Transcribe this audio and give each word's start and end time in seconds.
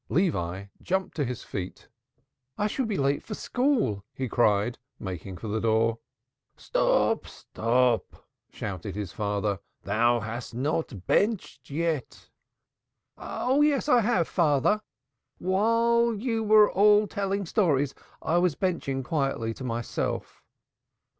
Levi 0.09 0.65
jumped 0.81 1.15
to 1.15 1.23
his 1.23 1.43
feet. 1.43 1.87
"I 2.57 2.65
shall 2.65 2.87
be 2.87 2.97
late 2.97 3.21
for 3.21 3.35
school!" 3.35 4.03
he 4.15 4.27
cried, 4.27 4.79
making 4.99 5.37
for 5.37 5.47
the 5.47 5.61
door. 5.61 5.99
"Stop! 6.57 7.27
stop!" 7.27 8.25
shouted 8.49 8.95
his 8.95 9.11
father. 9.11 9.59
"Thou 9.83 10.21
hast 10.21 10.55
not 10.55 10.91
yet 10.91 10.97
said 11.07 11.67
grace." 11.67 12.31
"Oh, 13.15 13.61
yes, 13.61 13.87
I 13.87 14.01
have, 14.01 14.27
father. 14.27 14.81
While 15.37 16.15
you 16.15 16.43
were 16.43 16.71
all 16.71 17.05
telling 17.05 17.45
stories 17.45 17.93
I 18.23 18.39
was 18.39 18.55
benshing 18.55 19.03
quietly 19.03 19.53
to 19.53 19.63
myself." 19.63 20.41